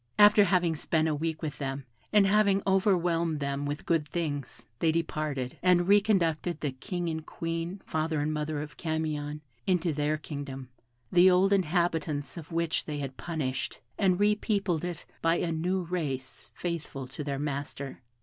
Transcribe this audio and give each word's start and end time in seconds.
After 0.17 0.43
having 0.43 0.75
spent 0.75 1.07
a 1.07 1.13
week 1.13 1.43
with 1.43 1.59
them, 1.59 1.85
and 2.11 2.25
having 2.25 2.63
overwhelmed 2.65 3.39
them 3.39 3.67
with 3.67 3.85
good 3.85 4.07
things, 4.07 4.65
they 4.79 4.91
departed, 4.91 5.59
and 5.61 5.81
reconducted 5.87 6.59
the 6.59 6.71
King 6.71 7.07
and 7.07 7.23
Queen, 7.23 7.83
father 7.85 8.19
and 8.19 8.33
mother 8.33 8.63
of 8.63 8.77
Camion, 8.77 9.41
into 9.67 9.93
their 9.93 10.17
kingdom, 10.17 10.69
the 11.11 11.29
old 11.29 11.53
inhabitants 11.53 12.35
of 12.35 12.51
which 12.51 12.83
they 12.85 12.97
had 12.97 13.15
punished, 13.15 13.79
and 13.95 14.19
repeopled 14.19 14.83
it 14.83 15.05
by 15.21 15.35
a 15.35 15.51
new 15.51 15.83
race 15.83 16.49
faithful 16.55 17.05
to 17.09 17.23
their 17.23 17.37
master. 17.37 18.01